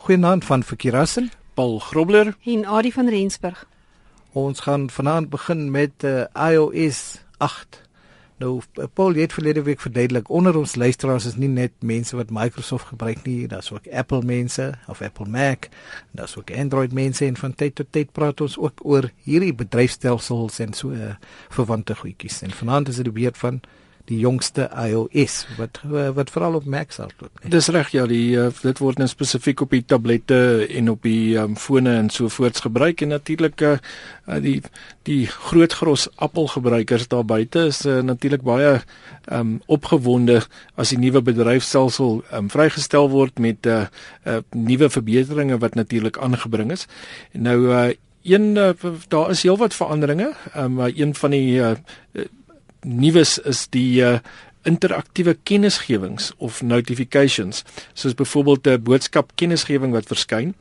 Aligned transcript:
Goeienaand 0.00 0.44
van 0.44 0.62
Verkeerassen, 0.62 1.30
Paul 1.54 1.78
Grobler 1.78 2.36
en 2.44 2.66
Adie 2.66 2.92
van 2.92 3.08
Rensburg. 3.08 3.66
Ons 4.32 4.60
gaan 4.60 4.90
vanaand 4.90 5.28
begin 5.28 5.70
met 5.70 6.04
uh, 6.04 6.24
iOS 6.32 7.20
8. 7.36 7.82
Nou 8.36 8.60
Paul 8.94 9.14
het 9.14 9.32
verlede 9.32 9.62
week 9.62 9.80
verduidelik 9.80 10.30
onder 10.30 10.56
ons 10.56 10.74
luisteraars 10.74 11.24
is 11.24 11.36
nie 11.36 11.48
net 11.48 11.72
mense 11.84 12.16
wat 12.16 12.32
Microsoft 12.32 12.86
gebruik 12.86 13.26
nie, 13.26 13.48
daar's 13.48 13.68
ook 13.72 13.92
Apple 13.92 14.22
mense 14.24 14.72
of 14.88 15.02
Apple 15.02 15.28
Mac, 15.28 15.68
daar's 16.10 16.36
ook 16.38 16.50
Android 16.56 16.92
mense 16.92 17.24
en 17.24 17.36
van 17.36 17.54
tyd 17.54 17.74
tot 17.74 17.92
tyd 17.92 18.12
praat 18.12 18.40
ons 18.40 18.56
ook 18.58 18.80
oor 18.82 19.10
hierdie 19.28 19.52
bedryfstelsels 19.54 20.58
en 20.64 20.72
so 20.72 20.96
uh, 20.96 21.12
verwante 21.48 21.94
goedjies. 21.94 22.40
En 22.42 22.56
vanaand 22.56 22.88
is 22.88 22.96
dit 22.96 23.04
die 23.04 23.18
beurt 23.20 23.38
van 23.38 23.60
die 24.10 24.18
jongste 24.20 24.66
iOS 24.74 25.44
wat 25.58 25.80
wat 26.16 26.32
veral 26.34 26.58
op 26.58 26.66
Mac 26.66 26.92
sal 26.94 27.10
loop. 27.20 27.30
Nee. 27.42 27.52
Dis 27.54 27.70
reg 27.72 27.92
ja, 27.94 28.06
die 28.10 28.36
uh, 28.38 28.48
dit 28.62 28.82
word 28.82 28.98
nou 29.00 29.08
spesifiek 29.10 29.62
op 29.64 29.74
die 29.74 29.82
tablette 29.86 30.40
en 30.66 30.90
op 30.92 31.06
die 31.06 31.36
um, 31.40 31.56
fone 31.60 31.94
en 32.02 32.10
so 32.12 32.30
voorts 32.32 32.64
gebruik 32.66 33.04
en 33.04 33.14
natuurlik 33.14 33.62
uh, 33.66 33.76
die 34.42 34.58
die 35.08 35.22
groot 35.30 35.74
gros 35.80 36.08
Apple 36.16 36.48
gebruikers 36.50 37.08
daar 37.08 37.24
buite 37.24 37.68
is 37.70 37.84
uh, 37.86 38.00
natuurlik 38.04 38.42
baie 38.46 38.80
um, 39.32 39.58
opgewonde 39.70 40.40
as 40.74 40.94
die 40.94 41.00
nuwe 41.00 41.22
bedryfstelsel 41.30 42.20
um, 42.34 42.50
vrygestel 42.52 43.10
word 43.14 43.38
met 43.38 43.66
uh, 43.66 43.86
uh, 44.26 44.40
nuwe 44.54 44.90
verbeteringe 44.90 45.58
wat 45.62 45.78
natuurlik 45.78 46.18
aangebring 46.18 46.74
is. 46.74 46.86
Nou 47.32 47.58
uh, 47.70 47.88
een 48.22 48.56
uh, 48.56 48.70
daar 49.08 49.30
is 49.30 49.42
heelwat 49.42 49.74
veranderinge, 49.74 50.32
um, 50.56 50.78
een 50.80 51.14
van 51.14 51.30
die 51.30 51.56
uh, 51.56 51.70
nuus 52.84 53.38
is 53.38 53.66
die 53.70 54.02
uh, 54.02 54.18
interaktiewe 54.62 55.36
kennisgewings 55.42 56.32
of 56.36 56.62
notifications 56.62 57.64
soos 57.92 58.14
byvoorbeeld 58.14 58.66
'n 58.66 58.82
boodskap 58.82 59.32
kennisgewing 59.34 59.92
wat 59.92 60.06
verskyn. 60.06 60.54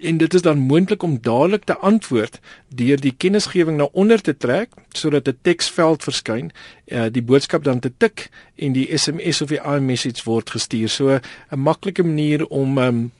En 0.00 0.16
dit 0.16 0.34
is 0.34 0.42
dan 0.42 0.58
moontlik 0.58 1.02
om 1.02 1.18
dadelik 1.20 1.64
te 1.64 1.76
antwoord 1.76 2.40
deur 2.68 3.00
die 3.00 3.14
kennisgewing 3.16 3.76
na 3.76 3.88
onder 3.92 4.20
te 4.20 4.36
trek 4.36 4.70
sodat 4.88 5.28
'n 5.28 5.38
teksveld 5.42 6.02
verskyn 6.02 6.50
uh, 6.86 7.06
die 7.10 7.22
boodskap 7.22 7.64
dan 7.64 7.78
te 7.78 7.92
tik 7.96 8.28
en 8.56 8.72
die 8.72 8.96
SMS 8.98 9.40
of 9.40 9.48
die 9.48 9.62
iMessage 9.64 10.22
word 10.24 10.50
gestuur. 10.50 10.88
So 10.88 11.08
'n 11.50 11.58
maklike 11.58 12.02
manier 12.02 12.46
om 12.46 12.78
um, 12.78 13.12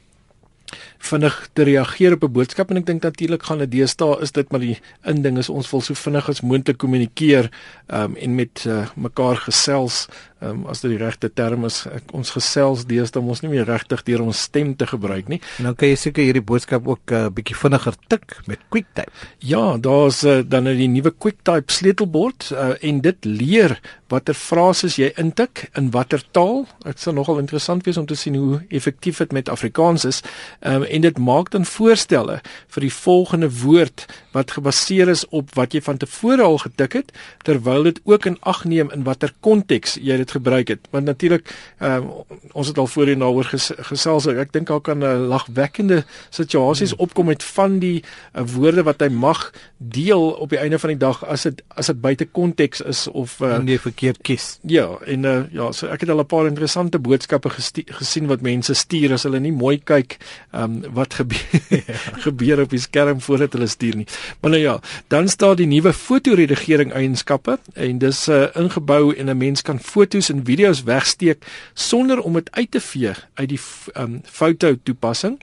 vinnig 0.99 1.49
te 1.53 1.63
reageer 1.63 2.13
op 2.13 2.25
'n 2.25 2.33
boodskap 2.33 2.71
en 2.71 2.77
ek 2.77 2.87
dink 2.87 3.03
natuurlik 3.03 3.43
gaan 3.43 3.59
dit 3.59 3.71
deesdae 3.71 4.21
is 4.23 4.33
dit 4.33 4.51
maar 4.51 4.61
die 4.61 4.79
inding 5.05 5.39
is 5.39 5.49
ons 5.49 5.71
wil 5.71 5.81
so 5.81 5.95
vinnig 5.95 6.29
as 6.29 6.41
moontlik 6.41 6.79
kommunikeer 6.79 7.51
um, 7.89 8.17
en 8.17 8.35
met 8.35 8.65
uh, 8.67 8.87
mekaar 8.97 9.37
gesels 9.37 10.09
um, 10.41 10.65
as 10.71 10.83
dit 10.85 10.93
die 10.95 11.01
regte 11.01 11.31
term 11.33 11.67
is 11.69 11.83
ek, 11.91 12.13
ons 12.17 12.31
gesels 12.35 12.85
deesdae 12.89 13.23
ons 13.23 13.43
nie 13.45 13.51
meer 13.53 13.69
regtig 13.69 14.05
deur 14.07 14.25
ons 14.27 14.43
stem 14.49 14.75
te 14.79 14.87
gebruik 14.89 15.29
nie. 15.29 15.41
En 15.59 15.71
dan 15.71 15.79
kan 15.79 15.91
jy 15.91 15.99
seker 15.99 16.29
hierdie 16.29 16.45
boodskap 16.45 16.89
ook 16.89 17.11
'n 17.11 17.15
uh, 17.15 17.25
eh, 17.27 17.33
bietjie 17.35 17.57
vinniger 17.57 17.95
tik 18.09 18.39
met 18.47 18.61
QuickType. 18.71 19.13
Ja 19.39 19.77
daar's 19.77 20.25
uh, 20.25 20.43
dan 20.45 20.65
nou 20.65 20.77
die 20.77 20.89
nuwe 20.89 21.13
QuickType 21.13 21.73
sleutelbord 21.73 22.51
uh, 22.53 22.75
en 22.81 23.01
dit 23.01 23.25
leer 23.25 23.79
watter 24.09 24.35
frases 24.35 24.97
jy 24.97 25.13
intik 25.21 25.69
in 25.77 25.91
watter 25.91 26.23
taal. 26.33 26.67
Dit 26.85 27.01
sal 27.01 27.13
nogal 27.13 27.39
interessant 27.39 27.85
wees 27.85 27.99
om 28.01 28.07
te 28.07 28.17
sien 28.17 28.35
hoe 28.35 28.63
effektief 28.69 29.19
dit 29.19 29.33
met 29.33 29.49
Afrikaans 29.49 30.05
is. 30.05 30.23
Um, 30.61 30.83
en 30.83 31.01
dit 31.01 31.19
maak 31.19 31.51
dan 31.51 31.65
voorstelle 31.65 32.41
vir 32.69 32.81
die 32.81 32.93
volgende 32.93 33.51
woord 33.61 34.07
wat 34.39 34.55
gebaseer 34.57 35.11
is 35.13 35.25
op 35.35 35.55
wat 35.59 35.75
jy 35.75 35.83
van 35.85 35.99
tevore 36.01 36.47
al 36.47 36.59
getik 36.63 36.97
het 37.01 37.13
terwyl 37.47 37.89
dit 37.89 38.01
ook 38.05 38.29
in 38.31 38.39
ag 38.41 38.65
neem 38.65 38.91
in 38.95 39.05
watter 39.07 39.33
konteks 39.45 39.97
jy 40.01 40.19
dit 40.21 40.31
gebruik 40.37 40.73
het. 40.75 40.89
Want 40.95 41.09
natuurlik 41.11 41.51
um, 41.83 42.11
ons 42.53 42.71
het 42.71 42.79
al 42.79 42.91
voorheen 42.91 43.23
daaroor 43.25 43.49
ges, 43.53 43.71
gesels 43.91 44.29
ek 44.29 44.53
dink 44.55 44.71
daar 44.71 44.83
kan 44.85 45.03
'n 45.05 45.29
lagwekkende 45.33 46.05
situasies 46.31 46.95
hmm. 46.95 47.05
opkom 47.07 47.27
met 47.33 47.43
van 47.45 47.79
die 47.79 48.03
uh, 48.03 48.45
woorde 48.55 48.83
wat 48.83 49.01
hy 49.01 49.09
mag 49.09 49.53
deel 49.79 50.31
op 50.31 50.51
die 50.51 50.59
einde 50.59 50.79
van 50.79 50.95
die 50.95 51.01
dag 51.01 51.25
as 51.25 51.43
dit 51.49 51.63
as 51.69 51.87
dit 51.87 52.01
buite 52.01 52.27
konteks 52.27 52.81
is 52.81 53.07
of 53.09 53.41
uh, 53.41 53.59
nee 53.59 53.79
verkeerd 53.79 54.23
kies. 54.23 54.59
Ja 54.63 54.99
en 55.07 55.25
uh, 55.25 55.43
ja 55.53 55.73
so 55.73 55.87
ek 55.87 56.01
het 56.01 56.11
al 56.11 56.21
'n 56.21 56.27
paar 56.27 56.47
interessante 56.47 56.99
boodskappe 56.99 57.51
gesien 57.51 58.27
wat 58.27 58.41
mense 58.41 58.75
stuur 58.75 59.13
as 59.13 59.23
hulle 59.23 59.41
nie 59.41 59.53
mooi 59.53 59.79
kyk 59.79 60.19
um, 60.53 60.83
wat 60.95 61.15
gebeur 61.15 61.47
gebeur 62.27 62.63
op 62.63 62.71
die 62.71 62.83
skerm 62.83 63.21
voordat 63.21 63.53
hulle 63.57 63.67
stuur 63.67 63.97
nie 64.03 64.07
Maar 64.41 64.51
nou 64.51 64.63
ja, 64.63 64.81
dan 65.07 65.29
staan 65.29 65.57
die 65.57 65.67
nuwe 65.67 65.93
fotoredigering 65.93 66.93
eienskappe 66.93 67.59
en 67.73 67.99
dis 67.99 68.29
uh, 68.29 68.47
ingebou 68.55 69.15
en 69.15 69.31
'n 69.31 69.37
mens 69.37 69.63
kan 69.63 69.81
fotos 69.81 70.31
en 70.31 70.45
video's 70.45 70.83
wegsteek 70.83 71.45
sonder 71.75 72.21
om 72.21 72.33
dit 72.33 72.51
uit 72.51 72.71
te 72.71 72.81
vee 72.81 73.13
uit 73.35 73.49
die 73.49 73.61
um, 73.95 74.21
foto 74.25 74.77
toepassing. 74.83 75.39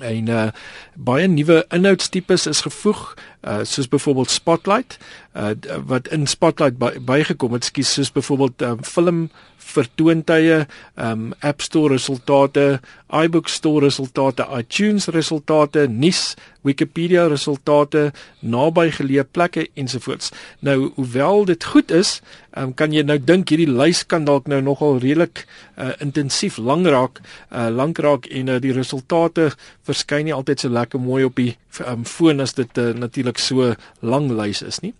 En 0.00 0.28
uh, 0.28 0.48
baie 0.94 1.28
nuwe 1.28 1.64
inhoudstipes 1.72 2.46
is 2.46 2.60
gevoeg, 2.60 3.14
uh, 3.46 3.62
soos 3.62 3.88
byvoorbeeld 3.88 4.30
Spotlight, 4.30 4.98
uh, 5.34 5.54
wat 5.86 6.08
in 6.08 6.26
Spotlight 6.26 6.78
by, 6.78 6.96
bygekom 7.00 7.56
het, 7.56 7.64
skus 7.70 7.92
soos 7.96 8.12
byvoorbeeld 8.12 8.62
um, 8.62 8.82
film 8.84 9.28
vertoontye, 9.66 10.66
um 10.94 11.32
App 11.40 11.60
Store 11.60 11.92
resultate, 11.92 12.80
iBook 13.10 13.48
Store 13.48 13.84
resultate, 13.84 14.46
iTunes 14.58 15.08
resultate, 15.14 15.86
nuus, 15.90 16.34
Wikipedia 16.66 17.28
resultate, 17.30 18.08
nabygeleë 18.42 19.22
plekke 19.30 19.68
ensovoorts. 19.78 20.32
Nou, 20.66 20.90
hoewel 20.96 21.44
dit 21.46 21.66
goed 21.70 21.92
is, 21.94 22.16
um, 22.58 22.72
kan 22.74 22.94
jy 22.94 23.04
nou 23.06 23.18
dink 23.22 23.52
hierdie 23.52 23.68
lys 23.70 24.02
kan 24.10 24.26
dalk 24.26 24.48
nou 24.50 24.58
nogal 24.64 24.98
redelik 25.02 25.44
uh, 25.76 25.92
intensief 26.02 26.58
lank 26.58 26.90
raak, 26.90 27.20
uh, 27.52 27.68
lank 27.70 28.02
raak 28.02 28.26
en 28.34 28.50
uh, 28.50 28.58
die 28.62 28.74
resultate 28.74 29.52
verskyn 29.86 30.26
nie 30.26 30.34
altyd 30.34 30.64
so 30.64 30.72
lekker 30.74 31.02
mooi 31.02 31.22
op 31.28 31.38
die 31.38 31.52
um, 31.86 32.02
foon 32.08 32.42
as 32.42 32.56
dit 32.58 32.82
uh, 32.82 32.90
natuurlik 32.98 33.35
so 33.38 33.74
lang 34.00 34.30
lys 34.30 34.62
is 34.62 34.80
nie. 34.80 34.94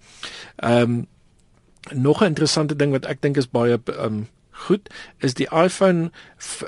Ehm 0.56 0.82
um, 0.82 1.06
nog 1.90 2.20
'n 2.20 2.34
interessante 2.34 2.76
ding 2.76 2.90
wat 2.90 3.06
ek 3.06 3.22
dink 3.22 3.36
is 3.36 3.46
baie 3.46 3.78
um, 3.98 4.26
goed 4.56 4.88
is 5.24 5.34
die 5.36 5.46
iPhone 5.52 6.10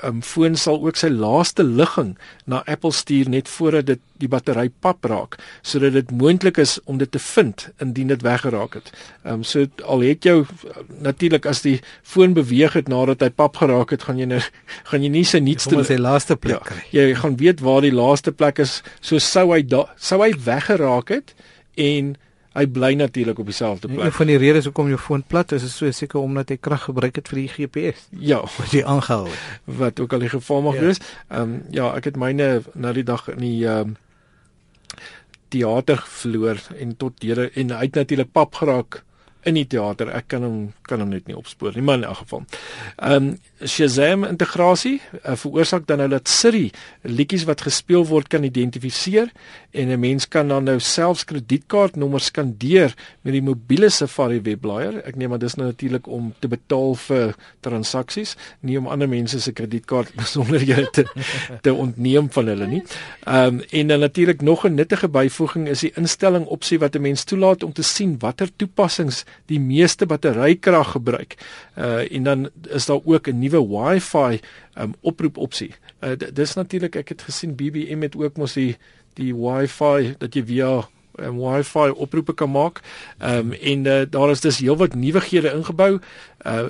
um, 0.03 0.21
foon 0.25 0.55
sal 0.59 0.79
ook 0.83 0.99
sy 0.99 1.09
laaste 1.13 1.63
ligging 1.65 2.15
na 2.49 2.61
Apple 2.69 2.93
stuur 2.95 3.29
net 3.29 3.49
voordat 3.49 3.87
dit 3.89 4.01
die 4.21 4.29
battery 4.31 4.69
pap 4.83 5.05
raak 5.09 5.37
sodat 5.61 5.95
dit 5.97 6.11
moontlik 6.11 6.59
is 6.61 6.77
om 6.85 6.99
dit 7.01 7.11
te 7.11 7.21
vind 7.23 7.67
indien 7.81 8.11
dit 8.13 8.25
weggeraak 8.25 8.77
het. 8.79 8.91
Ehm 9.23 9.41
um, 9.41 9.43
so 9.43 9.65
al 9.85 10.05
het 10.05 10.23
jou 10.23 10.45
natuurlik 11.01 11.45
as 11.49 11.63
die 11.65 11.79
foon 12.03 12.35
beweeg 12.37 12.77
het 12.77 12.91
nadat 12.91 13.23
hy 13.25 13.29
pap 13.29 13.61
geraak 13.61 13.93
het, 13.95 14.03
gaan 14.07 14.19
jy 14.19 14.29
nou 14.29 14.41
gaan 14.91 15.03
jy 15.05 15.13
nie 15.13 15.25
sy 15.25 15.41
nuutste 15.43 15.83
sy 15.83 15.99
laaste 15.99 16.35
plek 16.35 16.59
ja, 16.59 16.65
kry. 16.71 16.83
Jy 16.91 17.07
gaan 17.21 17.37
weet 17.39 17.63
waar 17.65 17.81
die 17.85 17.95
laaste 17.95 18.31
plek 18.31 18.59
is. 18.59 18.81
So 19.01 19.19
sou 19.23 19.49
hy 19.53 19.63
da, 19.63 19.87
sou 19.97 20.21
hy 20.23 20.33
weggeraak 20.45 21.15
het 21.15 21.33
en 21.79 22.15
hy 22.57 22.65
bly 22.73 22.91
natuurlik 22.97 23.39
op 23.39 23.47
dieselfde 23.49 23.87
plek. 23.87 24.09
Een 24.09 24.15
van 24.17 24.29
die 24.31 24.37
redes 24.41 24.67
hoekom 24.67 24.89
jou 24.91 24.99
foon 24.99 25.23
plat 25.23 25.51
is, 25.55 25.63
is 25.63 25.75
so 25.77 25.91
seker 25.95 26.19
omdat 26.19 26.49
hy 26.49 26.57
krag 26.57 26.87
gebruik 26.89 27.19
het 27.21 27.29
vir 27.31 27.43
die 27.43 27.49
GPS. 27.53 28.07
Ja, 28.09 28.41
wat 28.57 28.73
jy 28.75 28.83
aangehou 28.83 29.29
het. 29.29 29.39
Wat 29.79 29.99
ook 30.03 30.13
al 30.17 30.25
die 30.25 30.33
geval 30.33 30.65
mag 30.65 30.79
ja. 30.79 30.87
wees. 30.87 31.01
Ehm 31.29 31.41
um, 31.41 31.57
ja, 31.75 31.91
ek 31.95 32.11
het 32.11 32.19
myne 32.19 32.49
na 32.73 32.93
die 32.95 33.05
dag 33.05 33.27
in 33.35 33.43
die 33.45 33.65
ehm 33.67 33.93
um, 33.93 33.97
teater 35.49 36.03
verloor 36.05 36.59
en 36.77 36.91
tot 36.97 37.15
deur 37.21 37.47
en 37.57 37.71
hy 37.73 37.85
het 37.87 37.95
natuurlik 37.97 38.31
pap 38.31 38.59
geraak 38.61 38.99
in 39.47 39.55
die 39.55 39.67
teater. 39.67 40.11
Ek 40.11 40.27
kan 40.27 40.43
hom 40.43 40.57
kan 40.89 41.03
hom 41.03 41.11
net 41.13 41.27
nie 41.29 41.37
opspoor 41.37 41.75
nie, 41.77 41.85
maar 41.85 42.01
in 42.01 42.07
elk 42.09 42.23
geval. 42.25 42.43
Ehm 42.97 43.29
um, 43.29 43.37
Shazam 43.59 44.23
integrasie 44.23 45.01
uh, 45.27 45.33
veroorsaak 45.35 45.83
dan 45.87 45.99
nou 45.99 46.05
dat 46.13 46.29
Siri 46.31 46.69
liedjies 47.03 47.43
wat 47.43 47.65
gespeel 47.65 48.05
word 48.07 48.29
kan 48.31 48.45
identifiseer 48.47 49.27
en 49.75 49.91
'n 49.91 49.99
mens 49.99 50.27
kan 50.27 50.47
dan 50.47 50.63
nou 50.63 50.79
selfs 50.79 51.25
kredietkaartnommers 51.25 52.25
skandeer 52.31 52.95
met 53.21 53.33
die 53.33 53.41
mobiele 53.41 53.89
Safari 53.89 54.39
webblaaier. 54.41 55.03
Ek 55.03 55.15
neem 55.15 55.29
maar 55.29 55.39
dis 55.39 55.55
nou 55.55 55.67
natuurlik 55.67 56.07
om 56.07 56.33
te 56.39 56.47
betaal 56.47 56.95
vir 56.95 57.35
transaksies, 57.59 58.35
nie 58.59 58.77
om 58.77 58.87
ander 58.87 59.09
mense 59.09 59.41
se 59.41 59.51
kredietkaart 59.51 60.15
besonderhede 60.23 60.87
te 60.91 61.05
te 61.61 61.73
ontneem 61.73 62.31
van 62.31 62.47
hulle 62.47 62.67
nie. 62.67 62.83
Ehm 63.27 63.59
um, 63.59 63.61
en 63.69 63.87
dan 63.87 63.99
natuurlik 63.99 64.41
nog 64.41 64.65
'n 64.65 64.73
nuttige 64.73 65.09
byvoeging 65.09 65.67
is 65.67 65.79
die 65.79 65.91
instelling 65.95 66.45
opsie 66.45 66.79
wat 66.79 66.95
'n 66.95 67.01
mens 67.01 67.23
toelaat 67.23 67.63
om 67.63 67.73
te 67.73 67.83
sien 67.83 68.15
watter 68.19 68.47
toepassings 68.55 69.25
die 69.45 69.59
meeste 69.59 70.05
batterykrag 70.05 70.91
gebruik. 70.91 71.35
Uh 71.77 72.11
en 72.11 72.23
dan 72.23 72.49
is 72.69 72.85
daar 72.85 72.99
ook 73.03 73.27
'n 73.27 73.39
nuwe 73.39 73.61
Wi-Fi 73.67 74.39
um 74.81 74.93
oproep 75.01 75.37
opsie. 75.37 75.73
Uh 76.01 76.15
dis 76.33 76.53
natuurlik 76.53 76.95
ek 76.95 77.09
het 77.09 77.21
gesien 77.21 77.55
BBM 77.55 78.01
het 78.01 78.15
ook 78.15 78.37
mos 78.37 78.53
die 78.53 78.77
die 79.13 79.35
Wi-Fi 79.35 80.15
dat 80.17 80.33
jy 80.33 80.43
via 80.45 80.87
um, 81.19 81.39
Wi-Fi 81.39 81.89
oproepe 81.89 82.33
kan 82.33 82.51
maak. 82.51 82.81
Um 83.19 83.51
en 83.53 83.85
uh, 83.85 84.01
daar 84.09 84.29
is 84.29 84.41
dus 84.41 84.59
heelwat 84.59 84.95
nuwighede 84.95 85.53
ingebou. 85.53 85.99
Uh 86.45 86.67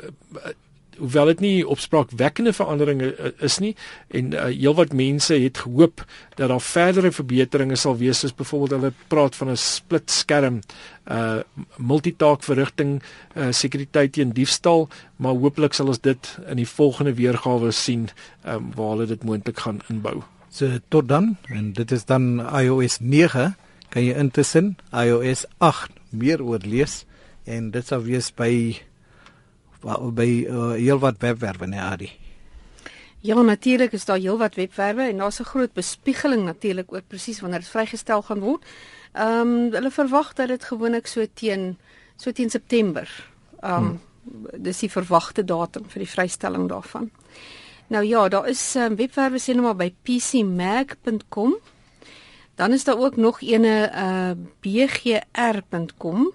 hoewel 1.00 1.32
dit 1.32 1.44
nie 1.44 1.68
opspraakwekkende 1.68 2.54
veranderinge 2.54 3.10
uh, 3.16 3.32
is 3.46 3.60
nie 3.64 3.74
en 4.08 4.34
uh, 4.34 4.48
heelwat 4.52 4.94
mense 4.94 5.34
het 5.34 5.64
gehoop 5.66 6.04
dat 6.36 6.50
daar 6.52 6.64
verdere 6.64 7.12
verbeteringe 7.12 7.78
sal 7.80 7.98
wees 7.98 8.20
soos 8.24 8.36
byvoorbeeld 8.36 8.76
hulle 8.78 8.94
praat 9.08 9.36
van 9.36 9.52
'n 9.52 9.58
split 9.58 10.12
skerm 10.12 10.62
uh 11.10 11.42
multitaak 11.78 12.44
verrigting 12.44 13.02
uh 13.36 13.52
sekuriteit 13.52 14.14
teen 14.14 14.34
diefstal 14.34 14.90
maar 15.18 15.34
hooplik 15.34 15.74
sal 15.74 15.88
ons 15.88 16.02
dit 16.02 16.38
in 16.48 16.62
die 16.62 16.68
volgende 16.68 17.14
weergawe 17.14 17.72
sien 17.72 18.10
um, 18.46 18.72
waar 18.76 18.94
hulle 18.94 19.06
dit 19.06 19.24
moontlik 19.24 19.60
gaan 19.60 19.82
inbou. 19.90 20.22
So 20.50 20.80
tot 20.88 21.08
dan 21.08 21.36
en 21.48 21.74
dit 21.74 21.92
is 21.92 22.06
dan 22.06 22.40
iOS 22.40 23.00
9 23.00 23.56
kan 23.90 24.04
jy 24.06 24.14
intussen 24.18 24.78
iOS 24.94 25.46
8 25.58 25.92
meer 26.10 26.44
oor 26.44 26.64
lees 26.64 27.04
en 27.46 27.72
dit 27.72 27.86
sal 27.86 28.06
wees 28.06 28.30
by 28.36 28.78
by 30.14 30.46
uh, 30.48 30.72
heelwat 30.76 31.20
webwerwe 31.20 31.68
nee 31.68 31.80
Adi. 31.80 32.10
Ja, 33.20 33.42
natuurlik 33.42 33.92
is 33.92 34.06
daar 34.06 34.18
heelwat 34.18 34.56
webwerwe 34.56 35.02
en 35.02 35.18
daar's 35.18 35.40
'n 35.40 35.44
groot 35.44 35.74
bespiegeling 35.74 36.44
natuurlik 36.44 36.94
ook 36.94 37.08
presies 37.08 37.40
wanneer 37.40 37.60
dit 37.60 37.70
vrygestel 37.70 38.22
gaan 38.22 38.40
word. 38.40 38.66
Ehm 39.12 39.48
um, 39.48 39.72
hulle 39.72 39.92
verwag 39.92 40.34
dat 40.34 40.48
dit 40.48 40.64
gewoonlik 40.64 41.08
so 41.08 41.26
teen 41.34 41.78
so 42.16 42.32
teen 42.32 42.50
September. 42.50 43.28
Ehm 43.60 43.74
um, 43.74 44.00
hmm. 44.24 44.64
dis 44.64 44.80
die 44.80 44.92
verwagte 44.92 45.44
datum 45.44 45.90
vir 45.90 46.00
die 46.00 46.12
vrystelling 46.12 46.70
daarvan. 46.70 47.12
Nou 47.88 48.06
ja, 48.06 48.28
daar 48.28 48.48
is 48.48 48.76
um, 48.76 48.96
webwerwe 48.96 49.40
sien 49.40 49.56
nou 49.56 49.66
maar 49.66 49.76
by 49.76 49.94
pcmag.com. 50.04 51.58
Dan 52.56 52.72
is 52.72 52.84
daar 52.84 52.98
ook 52.98 53.16
nog 53.16 53.42
ene 53.42 53.92
uh 53.96 54.32
bgr.com 54.60 56.34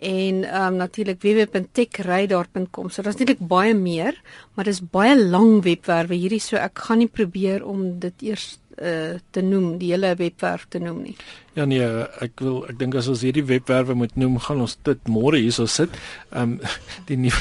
en 0.00 0.44
ehm 0.44 0.72
um, 0.72 0.76
natuurlik 0.80 1.20
www.techradar.com. 1.22 2.88
So 2.88 3.02
daar's 3.02 3.18
natuurlik 3.18 3.46
baie 3.48 3.74
meer, 3.74 4.16
maar 4.54 4.64
dis 4.64 4.80
baie 4.80 5.16
lang 5.18 5.62
webwerwe 5.62 6.16
hierdie 6.16 6.40
so 6.40 6.56
ek 6.56 6.78
gaan 6.86 7.02
nie 7.04 7.10
probeer 7.10 7.64
om 7.64 7.98
dit 8.00 8.24
eers 8.32 8.59
uh, 8.80 9.18
te 9.30 9.42
noem, 9.42 9.78
die 9.78 9.92
hele 9.92 10.14
webwerf 10.18 10.66
te 10.68 10.78
noem 10.82 11.02
nie. 11.02 11.16
Ja 11.58 11.64
nee, 11.66 11.82
ek 12.22 12.38
wil 12.44 12.60
ek 12.70 12.76
dink 12.78 12.94
as 12.94 13.08
ons 13.10 13.24
hierdie 13.26 13.42
webwerwe 13.42 13.96
moet 13.98 14.12
noem, 14.14 14.36
gaan 14.38 14.60
ons 14.62 14.76
dit 14.86 15.08
môre 15.10 15.40
hierso 15.42 15.66
sit. 15.66 15.90
Ehm 16.30 16.52
um, 16.54 16.74
die 17.08 17.16
nie 17.18 17.32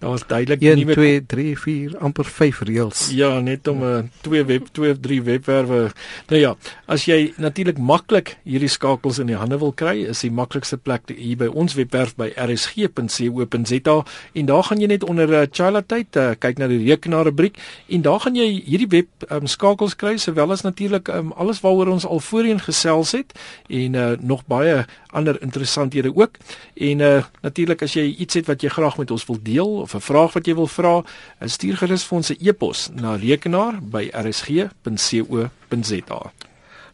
daar 0.00 0.16
was 0.16 0.24
duidelik 0.26 0.64
nie 0.64 0.86
meer 0.88 0.98
2 0.98 1.20
3 1.30 1.52
4 1.62 1.94
amper 2.02 2.26
5 2.26 2.64
reëls. 2.66 3.04
Ja, 3.14 3.30
net 3.38 3.68
om 3.70 3.84
'n 3.84 3.86
uh, 3.86 4.22
twee 4.26 4.42
web 4.44 4.66
2 4.74 4.90
of 4.90 4.98
3 5.06 5.20
webwerwe. 5.22 5.78
Nou 6.32 6.40
ja, 6.40 6.56
as 6.86 7.06
jy 7.06 7.32
natuurlik 7.38 7.78
maklik 7.78 8.34
hierdie 8.42 8.68
skakels 8.68 9.22
in 9.22 9.30
die 9.30 9.38
hande 9.38 9.58
wil 9.58 9.72
kry, 9.72 10.02
is 10.10 10.20
die 10.26 10.34
maklikste 10.34 10.76
plek 10.76 11.14
hier 11.14 11.38
by 11.38 11.46
ons 11.46 11.78
webwerf 11.78 12.16
by 12.16 12.32
rsg.co.za 12.34 13.96
en 14.34 14.46
daar 14.46 14.64
gaan 14.64 14.80
jy 14.80 14.90
net 14.90 15.04
onder 15.06 15.30
uh, 15.30 15.46
Chila 15.46 15.82
tyd 15.82 16.16
uh, 16.16 16.34
kyk 16.34 16.58
na 16.58 16.66
die 16.66 16.82
rekenaar 16.82 17.30
rubriek 17.30 17.58
en 17.88 18.02
daar 18.02 18.20
gaan 18.20 18.34
jy 18.34 18.50
hierdie 18.66 18.90
web 18.90 19.30
um, 19.30 19.46
skakels 19.46 19.94
kry 19.94 20.16
sowel 20.18 20.50
as 20.50 20.66
natuurlik 20.74 21.08
um, 21.08 21.32
alles 21.32 21.60
waaroor 21.62 21.86
ons 21.94 22.06
al 22.06 22.20
voorheen 22.20 22.60
gesels 22.60 23.12
het 23.14 23.38
en 23.70 23.94
uh, 23.94 24.10
nog 24.18 24.46
baie 24.46 24.84
ander 25.14 25.42
interessanthede 25.42 26.16
ook. 26.16 26.36
En 26.74 26.98
uh, 26.98 27.24
natuurlik 27.42 27.82
as 27.82 27.92
jy 27.94 28.14
iets 28.18 28.34
het 28.34 28.46
wat 28.50 28.62
jy 28.62 28.68
graag 28.74 28.98
met 28.98 29.10
ons 29.14 29.26
wil 29.26 29.38
deel 29.42 29.70
of 29.86 29.94
'n 29.94 30.00
vraag 30.00 30.32
wat 30.32 30.46
jy 30.46 30.54
wil 30.54 30.66
vra, 30.66 30.96
uh, 30.98 31.04
stuur 31.46 31.76
gerus 31.76 32.04
vir 32.04 32.16
ons 32.16 32.30
'n 32.30 32.36
e-pos 32.40 32.90
na 32.94 33.14
rekenaar 33.14 33.78
by 33.82 34.10
rsg.co.za. 34.10 35.52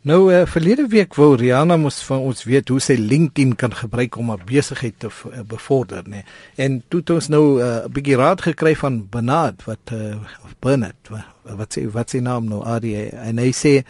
Nou 0.03 0.33
uh, 0.33 0.47
verlede 0.49 0.87
week 0.89 1.13
wou 1.15 1.35
Rihanna 1.37 1.77
mos 1.77 1.99
van 2.09 2.23
ons 2.25 2.47
weet 2.49 2.71
hoe 2.73 2.79
sy 2.81 2.95
LinkedIn 2.97 3.51
kan 3.61 3.75
gebruik 3.77 4.15
om 4.17 4.31
haar 4.33 4.41
besigheid 4.49 4.95
te 4.97 5.11
uh, 5.13 5.43
bevorder, 5.45 6.07
né? 6.09 6.23
En 6.57 6.79
toe 6.89 7.03
het 7.03 7.11
ons 7.13 7.29
nou 7.29 7.45
'n 7.59 7.67
uh, 7.67 7.85
bietjie 7.93 8.17
raad 8.17 8.41
gekry 8.41 8.73
van 8.81 9.03
Bernard 9.11 9.61
wat 9.69 9.93
uh, 9.93 10.17
Bernard 10.65 11.13
wat, 11.13 11.29
wat 11.45 11.77
sê 11.77 11.85
wat 11.85 12.11
sy 12.11 12.19
naam 12.25 12.49
nou 12.49 12.63
Adie 12.65 13.11
en 13.13 13.39
hy 13.39 13.53
sê 13.53 13.85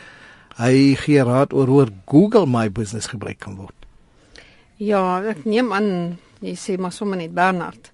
hy 0.58 0.96
gee 0.98 1.22
raad 1.22 1.54
oor 1.54 1.66
hoe 1.66 1.86
Google 2.06 2.46
My 2.46 2.66
Business 2.70 3.06
gebruik 3.06 3.38
kan 3.38 3.54
word. 3.54 3.86
Ja, 4.76 5.22
ek 5.22 5.44
neem 5.44 5.72
aan 5.72 6.18
jy 6.40 6.56
sê 6.58 6.78
maar 6.78 6.92
sommer 6.92 7.22
net 7.22 7.34
Bernard. 7.34 7.92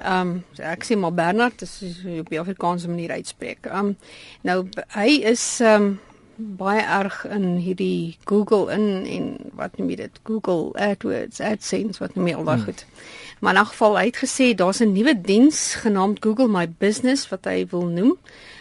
Ehm 0.00 0.40
um, 0.40 0.44
ek 0.56 0.88
sê 0.88 0.96
maar 0.96 1.12
Bernard, 1.12 1.58
dis 1.58 2.00
op 2.20 2.28
die 2.30 2.40
Afrikaanse 2.40 2.88
manier 2.88 3.10
uitspreek. 3.10 3.66
Ehm 3.66 3.92
um, 3.92 3.96
nou 4.40 4.68
hy 4.96 5.20
is 5.20 5.60
ehm 5.60 5.82
um, 5.82 5.98
baie 6.38 6.80
erg 6.80 7.24
in 7.26 7.56
hierdie 7.56 8.16
Google 8.24 8.70
in 8.72 9.06
en 9.06 9.36
wat 9.58 9.76
noem 9.76 9.90
jy 9.90 9.96
dit? 10.04 10.20
Google 10.22 10.70
AdWords, 10.78 11.40
AdSense 11.40 11.98
wat 11.98 12.14
noem 12.14 12.30
jy 12.30 12.34
al 12.38 12.46
daai 12.46 12.56
hmm. 12.56 12.64
goed. 12.64 12.84
Maar 13.40 13.54
in 13.54 13.60
'n 13.60 13.72
geval 13.72 13.98
hy 13.98 14.04
het 14.04 14.22
gesê 14.22 14.54
daar's 14.54 14.80
'n 14.80 14.92
nuwe 14.92 15.20
diens 15.20 15.74
genaamd 15.74 16.22
Google 16.22 16.48
My 16.48 16.68
Business 16.78 17.28
wat 17.28 17.44
hy 17.44 17.66
wil 17.70 17.86
noem 17.86 18.18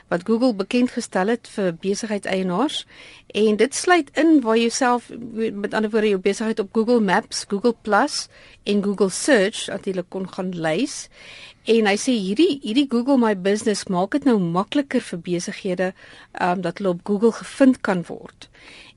wat 0.08 0.24
Google 0.28 0.54
bekend 0.56 0.92
gestel 0.96 1.28
het 1.34 1.48
vir 1.52 1.74
besigheidseienaars 1.84 2.86
en 3.28 3.58
dit 3.60 3.76
sluit 3.76 4.10
in 4.18 4.40
waar 4.46 4.58
jy 4.58 4.70
self 4.72 5.10
met 5.36 5.74
ander 5.74 5.92
woorde 5.92 6.14
jou 6.14 6.22
besigheid 6.22 6.60
op 6.64 6.72
Google 6.72 7.00
Maps, 7.04 7.46
Google 7.48 7.76
Plus 7.82 8.28
en 8.64 8.84
Google 8.84 9.10
Search 9.10 9.68
natuurlik 9.68 10.10
kon 10.10 10.28
gaan 10.32 10.54
lys. 10.56 11.08
En 11.68 11.88
hy 11.90 11.98
sê 12.00 12.14
hierdie 12.16 12.60
hierdie 12.64 12.88
Google 12.88 13.20
My 13.20 13.34
Business 13.36 13.90
maak 13.92 14.16
dit 14.16 14.28
nou 14.28 14.38
makliker 14.40 15.04
vir 15.04 15.20
besighede 15.26 15.90
um, 16.40 16.62
dat 16.64 16.80
hulle 16.80 16.96
op 16.96 17.04
Google 17.04 17.34
gevind 17.42 17.82
kan 17.84 18.06
word. 18.08 18.48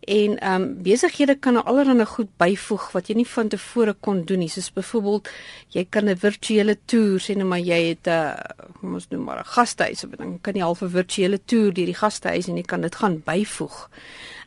En 0.00 0.38
ehm 0.38 0.62
um, 0.62 0.82
besighede 0.82 1.34
kan 1.34 1.52
nou 1.52 1.64
allerlei 1.64 2.06
goed 2.06 2.28
byvoeg 2.36 2.90
wat 2.92 3.08
jy 3.08 3.14
nie 3.18 3.26
van 3.28 3.48
tevore 3.48 3.92
kon 4.00 4.22
doen 4.24 4.38
nie. 4.40 4.48
Soos 4.48 4.72
byvoorbeeld 4.72 5.28
jy 5.76 5.84
kan 5.90 6.08
'n 6.08 6.16
virtuele 6.16 6.78
toer 6.84 7.20
sê 7.20 7.36
net 7.36 7.46
maar 7.46 7.60
jy 7.60 7.80
het 7.88 8.06
'n 8.06 8.10
uh, 8.10 8.34
kom 8.80 8.94
ons 8.94 9.08
noem 9.10 9.24
maar 9.24 9.40
'n 9.40 9.44
gastehuis 9.44 10.04
of 10.04 10.10
dan 10.16 10.38
kan 10.40 10.54
jy 10.54 10.62
al 10.62 10.76
'n 10.80 10.88
virtuele 10.88 11.40
toer 11.44 11.72
deur 11.72 11.86
die 11.86 12.00
gastehuis 12.02 12.48
en 12.48 12.56
jy 12.56 12.62
kan 12.62 12.80
dit 12.80 12.94
gaan 12.94 13.22
byvoeg. 13.24 13.90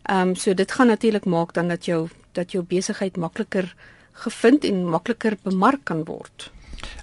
Ehm 0.09 0.27
um, 0.27 0.35
so 0.35 0.53
dit 0.53 0.71
gaan 0.71 0.87
natuurlik 0.87 1.25
maak 1.25 1.53
dan 1.53 1.67
dat 1.67 1.85
jou 1.85 2.09
dat 2.31 2.51
jou 2.51 2.63
besigheid 2.63 3.17
makliker 3.17 3.75
gevind 4.13 4.63
en 4.63 4.89
makliker 4.89 5.37
bemark 5.43 5.83
kan 5.83 6.03
word. 6.03 6.51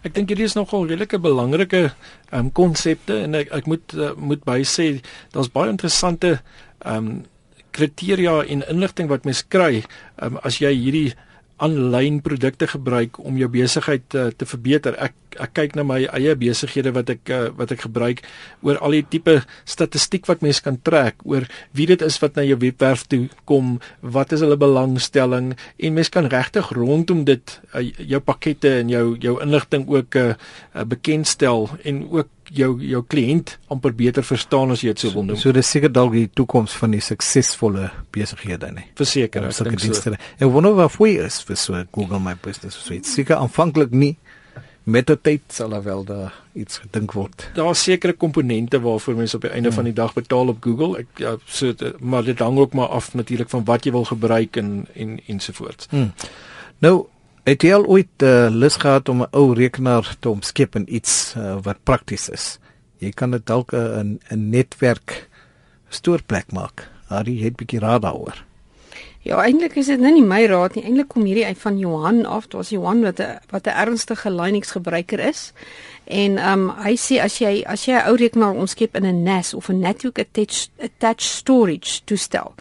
Ek 0.02 0.14
dink 0.14 0.28
hierdie 0.28 0.44
is 0.44 0.54
nogal 0.54 0.86
redelike 0.86 1.18
belangrike 1.18 1.92
ehm 2.30 2.38
um, 2.38 2.52
konsepte 2.52 3.22
en 3.22 3.34
ek 3.34 3.52
ek 3.52 3.66
moet 3.66 3.94
uh, 3.94 4.14
moet 4.16 4.44
by 4.44 4.62
sê 4.62 5.00
daar's 5.30 5.52
baie 5.52 5.70
interessante 5.70 6.40
ehm 6.78 6.96
um, 6.96 7.24
kriteria 7.76 8.40
en 8.46 8.64
inligting 8.68 9.10
wat 9.10 9.26
mens 9.28 9.42
kry 9.48 9.82
um, 10.22 10.38
as 10.44 10.60
jy 10.62 10.72
hierdie 10.74 11.10
aanlyn 11.60 12.20
produkte 12.24 12.66
gebruik 12.70 13.18
om 13.20 13.36
jou 13.36 13.48
besigheid 13.52 14.16
uh, 14.16 14.30
te 14.32 14.48
verbeter. 14.48 14.96
Ek 14.96 15.16
ek 15.38 15.52
kyk 15.54 15.76
na 15.78 15.84
my 15.86 16.00
eie 16.10 16.32
besighede 16.34 16.90
wat 16.96 17.12
ek 17.12 17.30
uh, 17.30 17.52
wat 17.54 17.70
ek 17.70 17.84
gebruik 17.84 18.22
oor 18.66 18.80
al 18.82 18.96
die 18.96 19.04
tipe 19.12 19.36
statistiek 19.68 20.26
wat 20.26 20.42
mens 20.42 20.58
kan 20.64 20.80
trek 20.82 21.22
oor 21.22 21.46
wie 21.76 21.86
dit 21.86 22.02
is 22.02 22.16
wat 22.22 22.34
na 22.34 22.42
jou 22.42 22.58
webwerf 22.58 23.04
toe 23.06 23.28
kom, 23.46 23.76
wat 24.02 24.34
is 24.34 24.42
hulle 24.42 24.58
belangstelling 24.58 25.52
en 25.54 25.94
mens 25.94 26.10
kan 26.10 26.26
regtig 26.32 26.72
rondom 26.74 27.22
dit 27.28 27.54
uh, 27.70 27.84
jou 27.84 28.20
pakkette 28.24 28.80
en 28.80 28.90
jou 28.90 29.04
jou 29.22 29.36
inligting 29.44 29.86
ook 29.86 30.18
uh, 30.18 30.34
uh, 30.34 30.84
bekendstel 30.96 31.68
en 31.84 32.02
ook 32.10 32.32
jou 32.54 32.70
jou 32.82 33.02
kliënt 33.06 33.56
amper 33.70 33.94
beter 33.96 34.26
verstaan 34.26 34.74
as 34.74 34.82
jy 34.84 34.94
dit 34.94 35.04
sou 35.04 35.12
wil 35.14 35.30
doen. 35.30 35.38
So, 35.38 35.50
so 35.50 35.56
dis 35.56 35.70
seker 35.70 35.92
dalk 35.92 36.14
die 36.16 36.26
toekoms 36.34 36.74
van 36.80 36.96
die 36.96 37.02
suksesvolle 37.04 37.90
besighede 38.14 38.72
nie. 38.74 38.88
Verseker, 38.98 39.50
ek 39.50 39.78
dink 39.78 39.96
so. 39.98 40.16
En 40.38 40.52
wonder 40.54 40.84
of 40.84 40.98
we 40.98 41.14
is 41.20 41.40
vir 41.46 41.56
so 41.60 41.84
Google 41.94 42.20
My 42.22 42.34
Business 42.42 42.78
so 42.80 42.94
iets 42.94 43.14
seker 43.14 43.38
aanvanklik 43.40 43.94
nie 43.94 44.16
met 44.90 45.06
die 45.10 45.16
tyd 45.20 45.52
sal 45.52 45.74
daar 45.74 45.84
wel 45.84 46.04
daar 46.04 46.34
iets 46.56 46.80
gedink 46.82 47.12
word. 47.12 47.46
Daar 47.54 47.70
is 47.70 47.82
sekere 47.82 48.12
komponente 48.12 48.80
waarvoor 48.80 49.14
mense 49.14 49.36
op 49.36 49.44
die 49.46 49.50
einde 49.50 49.68
hmm. 49.68 49.76
van 49.76 49.84
die 49.84 49.94
dag 49.94 50.14
betaal 50.16 50.48
op 50.48 50.62
Google. 50.64 50.98
Ek 51.04 51.22
ja, 51.22 51.36
so 51.46 51.74
maar 52.00 52.24
dit 52.24 52.38
hang 52.38 52.58
ook 52.58 52.74
maar 52.74 52.88
af 52.88 53.14
natuurlik 53.14 53.50
van 53.52 53.64
wat 53.64 53.84
jy 53.84 53.92
wil 53.92 54.08
gebruik 54.08 54.56
en 54.56 54.86
en 54.94 55.18
ensovoorts. 55.26 55.86
Hmm. 55.90 56.12
Nou 56.78 57.06
Het 57.48 57.64
jy 57.64 57.70
al 57.72 57.86
ooit 57.88 58.22
uh, 58.22 58.48
lus 58.52 58.76
gehad 58.76 59.08
om 59.08 59.22
'n 59.24 59.32
ou 59.32 59.54
rekenaar 59.56 60.16
te 60.20 60.28
omskep 60.28 60.76
in 60.76 60.84
iets 60.94 61.34
uh, 61.36 61.56
wat 61.62 61.80
prakties 61.82 62.28
is? 62.28 62.58
Jy 63.00 63.10
kan 63.16 63.30
dit 63.30 63.46
dalk 63.46 63.72
'n 63.72 64.20
'n 64.28 64.50
netwerk 64.50 65.28
stoorplek 65.88 66.52
maak. 66.52 66.90
Harry 67.08 67.40
het 67.40 67.52
'n 67.52 67.56
bietjie 67.56 67.80
raad 67.80 68.02
daaroor. 68.02 68.49
Ja, 69.22 69.36
eintlik 69.44 69.74
is 69.76 69.90
dit 69.90 70.00
nou 70.00 70.14
nie 70.14 70.24
my 70.24 70.46
raad 70.48 70.78
nie. 70.78 70.82
Eintlik 70.88 71.10
kom 71.12 71.26
hierdie 71.28 71.44
uit 71.44 71.58
van 71.60 71.76
Johan 71.78 72.22
af. 72.24 72.46
Dit 72.48 72.56
was 72.56 72.70
Johan 72.72 73.02
wat 73.04 73.20
'n 73.20 73.38
wat 73.50 73.66
'n 73.66 73.76
ernstige 73.82 74.30
Linux 74.30 74.70
gebruiker 74.70 75.20
is. 75.20 75.52
En 76.04 76.38
ehm 76.38 76.70
um, 76.70 76.72
hy 76.84 76.96
sê 76.96 77.20
as 77.20 77.38
jy 77.38 77.62
as 77.66 77.84
jy 77.84 77.92
'n 77.92 78.08
ou 78.08 78.16
rekenaar 78.16 78.54
omskep 78.54 78.96
in 78.96 79.06
'n 79.06 79.22
NAS 79.22 79.54
of 79.54 79.68
'n 79.68 79.78
network 79.80 80.18
attached 80.18 80.70
attached 80.78 81.28
storage 81.28 82.00
toestel, 82.04 82.54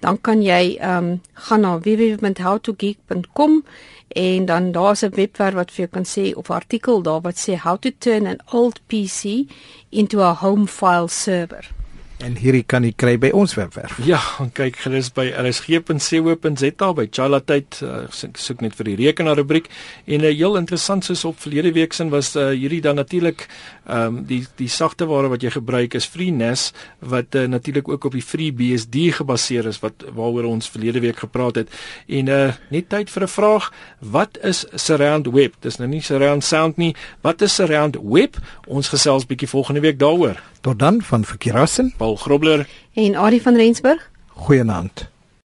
dan 0.00 0.20
kan 0.20 0.42
jy 0.42 0.76
ehm 0.80 0.96
um, 0.96 1.20
gaan 1.34 1.60
na 1.60 1.78
www.howtogeek.com 1.78 3.64
en 4.08 4.44
dan 4.44 4.72
daar's 4.72 5.02
'n 5.02 5.14
webwerf 5.14 5.54
wat 5.54 5.70
vir 5.70 5.86
jou 5.86 5.88
kan 5.88 6.06
sê 6.06 6.34
of 6.34 6.50
artikel 6.50 7.02
daar 7.02 7.20
wat 7.20 7.36
sê 7.36 7.54
how 7.56 7.76
to 7.78 7.90
turn 7.98 8.26
an 8.26 8.40
old 8.52 8.80
PC 8.86 9.46
into 9.90 10.20
a 10.20 10.34
home 10.34 10.66
file 10.66 11.08
server. 11.08 11.77
En 12.18 12.34
hierdie 12.34 12.64
kan 12.66 12.82
jy 12.82 12.90
kry 12.98 13.12
by 13.20 13.28
ons 13.36 13.52
webwerf. 13.54 13.94
Ja, 14.02 14.18
gaan 14.18 14.50
kyk 14.50 14.80
gerus 14.82 15.12
by 15.14 15.28
rsg.co.za 15.38 16.88
by 16.98 17.04
Chala 17.14 17.38
tyd 17.46 17.78
uh, 17.86 18.08
soek 18.10 18.64
net 18.64 18.74
vir 18.74 18.90
die 18.90 18.96
rekenaar 19.04 19.38
rubriek 19.38 19.68
en 20.04 20.20
'n 20.20 20.26
uh, 20.26 20.32
heel 20.34 20.58
interessant 20.58 21.06
soos 21.06 21.22
op 21.24 21.38
verlede 21.38 21.70
week 21.72 21.94
sin 21.94 22.10
was 22.10 22.34
uh, 22.34 22.50
hierdie 22.50 22.80
dan 22.82 22.98
natuurlik 22.98 23.46
ehm 23.86 24.18
um, 24.18 24.24
die 24.26 24.42
die 24.56 24.68
sagte 24.68 25.06
ware 25.06 25.28
wat 25.28 25.42
jy 25.42 25.50
gebruik 25.50 25.94
is 25.94 26.10
FreeNAS 26.10 26.72
wat 26.98 27.34
uh, 27.34 27.46
natuurlik 27.46 27.88
ook 27.88 28.04
op 28.04 28.12
die 28.12 28.22
FreeBSD 28.22 29.14
gebaseer 29.22 29.66
is 29.66 29.78
wat 29.78 30.02
waaroor 30.10 30.44
ons 30.44 30.68
verlede 30.68 31.00
week 31.00 31.18
gepraat 31.18 31.54
het. 31.54 31.68
En 32.08 32.26
uh, 32.26 32.52
net 32.70 32.88
tyd 32.88 33.10
vir 33.10 33.22
'n 33.22 33.28
vraag 33.28 33.72
wat 34.00 34.38
is 34.42 34.66
surround 34.74 35.26
web? 35.30 35.54
Dis 35.60 35.78
nou 35.78 35.88
nie 35.88 36.02
surround 36.02 36.44
sound 36.44 36.76
nie. 36.76 36.96
Wat 37.22 37.40
is 37.42 37.54
surround 37.54 37.96
web? 38.02 38.36
Ons 38.66 38.88
gesels 38.88 39.26
bietjie 39.26 39.48
volgende 39.48 39.80
week 39.80 39.98
daaroor 39.98 40.42
Tot 40.60 40.78
dan 40.78 41.02
van 41.02 41.24
Verkeerassen. 41.24 41.94
Paul 41.96 42.16
Grobler 42.16 42.68
En 42.92 43.16
Adie 43.16 43.42
van 43.42 43.56
Rensburg. 43.56 44.10
Goeienaand. 44.28 45.10